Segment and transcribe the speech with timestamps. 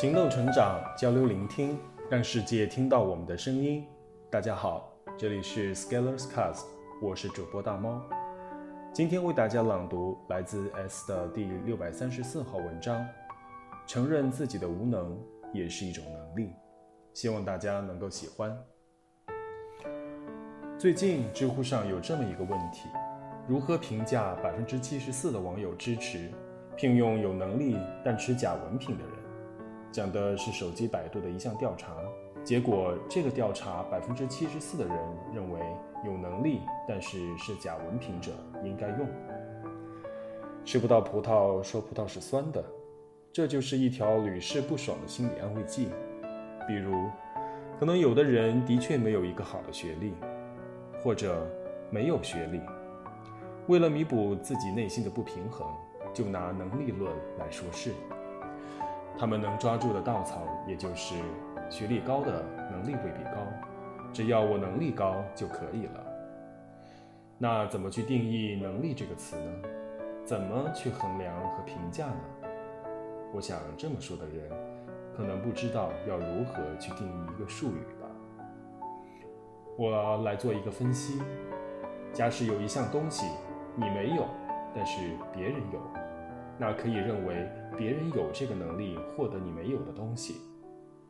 [0.00, 1.76] 行动成长，交流聆听，
[2.08, 3.84] 让世界听到我们的声音。
[4.30, 6.66] 大家好，这里是 Scalers Cast，
[7.02, 8.00] 我是主播大猫。
[8.92, 13.04] 今天为大家朗读来自 S 的第六百三十四号文章。
[13.88, 15.20] 承认自己的无能
[15.52, 16.52] 也是一种能力，
[17.12, 18.56] 希望大家能够喜欢。
[20.78, 22.88] 最近知乎上有这么一个问题：
[23.48, 26.30] 如何评价百分之七十四的网友支持
[26.76, 29.17] 聘用有能力但持假文凭的人？
[29.90, 31.94] 讲的是手机百度的一项调查，
[32.44, 34.96] 结果这个调查百分之七十四的人
[35.34, 35.60] 认为
[36.04, 39.08] 有能力但是是假文凭者应该用。
[40.64, 42.62] 吃不到葡萄说葡萄是酸的，
[43.32, 45.88] 这就是一条屡试不爽的心理安慰剂。
[46.66, 46.92] 比如，
[47.80, 50.12] 可能有的人的确没有一个好的学历，
[51.02, 51.46] 或者
[51.90, 52.60] 没有学历，
[53.66, 55.66] 为了弥补自己内心的不平衡，
[56.12, 57.94] 就拿能力论来说事。
[59.18, 61.16] 他们能抓住的稻草，也就是
[61.68, 63.32] 学历高的能力未必高，
[64.12, 66.04] 只要我能力高就可以了。
[67.36, 69.68] 那怎么去定义“能力”这个词呢？
[70.24, 72.20] 怎么去衡量和评价呢？
[73.34, 74.50] 我想这么说的人，
[75.16, 78.06] 可能不知道要如何去定义一个术语吧。
[79.76, 81.20] 我来做一个分析：
[82.12, 83.26] 假使有一项东西
[83.74, 84.24] 你没有，
[84.72, 85.80] 但是别人有。
[86.58, 90.40] 那可以认为别人有这个能力获得你没有的东西，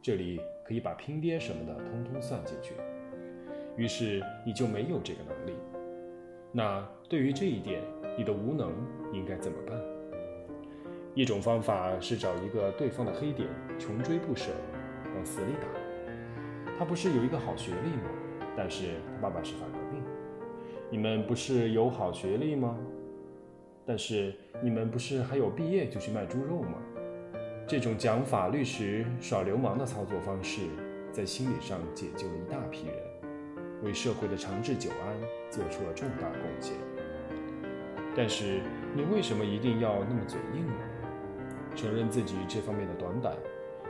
[0.00, 2.74] 这里可以把拼爹什么的通通算进去，
[3.76, 5.52] 于是你就没有这个能力。
[6.50, 7.82] 那对于这一点，
[8.16, 8.72] 你的无能
[9.12, 9.78] 应该怎么办？
[11.14, 14.50] 一种方法是找一个对方的黑点，穷追不舍，
[15.14, 15.68] 往死里打。
[16.78, 18.10] 他不是有一个好学历吗？
[18.56, 20.02] 但是他爸爸是反革命。
[20.90, 22.78] 你们不是有好学历吗？
[23.86, 26.78] 但是你们不是还有毕业就去卖猪肉吗？
[27.66, 30.62] 这种讲法律时耍流氓的操作方式，
[31.12, 32.96] 在心理上解救了一大批人，
[33.82, 35.16] 为社会的长治久安
[35.50, 36.74] 做出了重大贡献。
[38.16, 38.60] 但是
[38.94, 40.74] 你为什么一定要那么嘴硬呢？
[41.74, 43.34] 承认自己这方面的短板，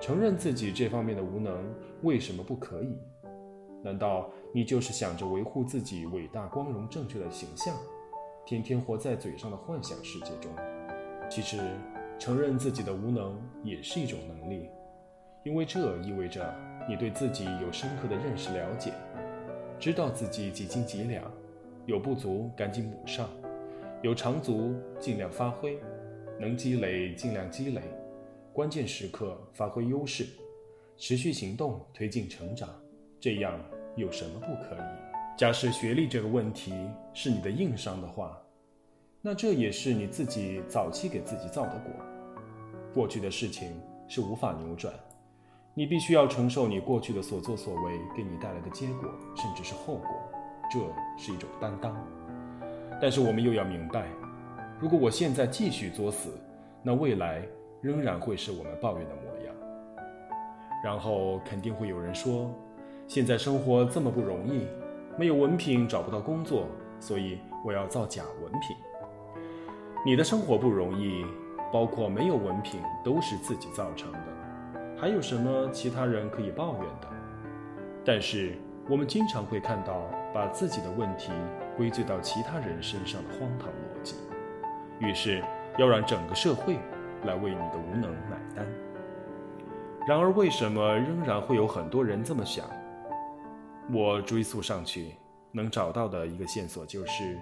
[0.00, 2.98] 承认自己这方面的无能，为什么不可以？
[3.84, 7.74] 难道你就是想着维护自己伟大、光荣、正确的形象？
[8.46, 10.52] 天天活在嘴上的幻想世界中，
[11.28, 11.58] 其实
[12.16, 14.70] 承认自己的无能也是一种能力，
[15.42, 16.54] 因为这意味着
[16.88, 18.92] 你对自己有深刻的认识了解，
[19.80, 21.28] 知道自己几斤几两，
[21.86, 23.28] 有不足赶紧补上，
[24.00, 25.76] 有长足尽量发挥，
[26.38, 27.82] 能积累尽量积累，
[28.52, 30.24] 关键时刻发挥优势，
[30.96, 32.68] 持续行动推进成长，
[33.18, 33.60] 这样
[33.96, 35.05] 有什么不可以？
[35.36, 36.72] 假设学历这个问题
[37.12, 38.40] 是你的硬伤的话，
[39.20, 41.92] 那这也是你自己早期给自己造的果。
[42.94, 44.94] 过去的事情是无法扭转，
[45.74, 50.08] 你必须要承受你过去的所作所为给你带来的结果，甚至是后果，
[50.70, 50.78] 这
[51.22, 51.94] 是一种担当。
[52.98, 54.08] 但是我们又要明白，
[54.80, 56.30] 如果我现在继续作死，
[56.82, 57.42] 那未来
[57.82, 59.54] 仍然会是我们抱怨的模样。
[60.82, 62.50] 然后肯定会有人说，
[63.06, 64.66] 现在生活这么不容易。
[65.18, 66.66] 没有文凭找不到工作，
[67.00, 68.76] 所以我要造假文凭。
[70.04, 71.24] 你的生活不容易，
[71.72, 74.18] 包括没有文凭都是自己造成的，
[74.96, 77.08] 还有什么其他人可以抱怨的？
[78.04, 78.56] 但是
[78.88, 81.32] 我们经常会看到把自己的问题
[81.76, 84.16] 归罪到其他人身上的荒唐逻辑，
[85.00, 85.42] 于是
[85.76, 86.76] 要让整个社会
[87.24, 88.66] 来为你的无能买单。
[90.06, 92.64] 然而，为什么仍然会有很多人这么想？
[93.92, 95.14] 我追溯上去，
[95.52, 97.38] 能找到的一个线索就是，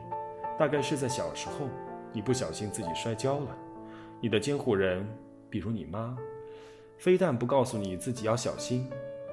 [0.58, 1.66] 大概是在小时候，
[2.12, 3.56] 你不小心自己摔跤了，
[4.20, 5.08] 你的监护人，
[5.48, 6.14] 比如你妈，
[6.98, 8.86] 非但不告诉你自己要小心，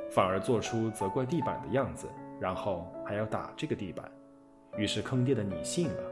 [0.10, 2.08] 反而做出责怪地板的样子，
[2.40, 4.10] 然后还要打这个地板，
[4.78, 6.04] 于是坑爹的你信了，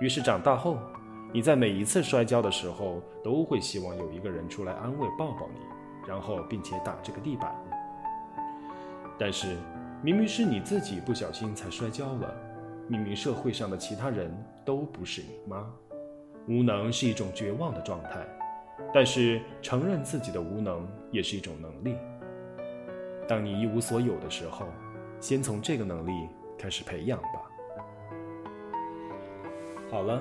[0.00, 0.76] 于是长大后，
[1.32, 5.60] 你在每一次摔跤的时候，都会希望有一个人出来安慰抱抱你，
[6.08, 7.54] 然后并且打这个地板，
[9.16, 9.56] 但是。
[10.04, 12.34] 明明是你自己不小心才摔跤了，
[12.88, 15.64] 明明社会上的其他人都不是你妈。
[16.48, 18.26] 无能是一种绝望的状态，
[18.92, 21.96] 但是承认自己的无能也是一种能力。
[23.28, 24.66] 当你一无所有的时候，
[25.20, 26.10] 先从这个能力
[26.58, 27.40] 开始培养吧。
[29.88, 30.20] 好了，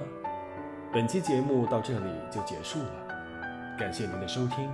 [0.94, 3.08] 本期节目到这里就结束了，
[3.80, 4.70] 感谢您的收听，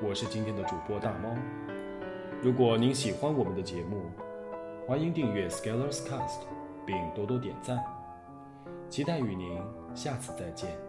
[0.00, 1.34] 我是今天的主播大猫。
[2.40, 4.02] 如果您喜欢我们的节目，
[4.86, 6.42] 欢迎订阅 Scalers Cast，
[6.86, 7.84] 并多多点赞，
[8.88, 9.60] 期待与您
[9.96, 10.85] 下次再见。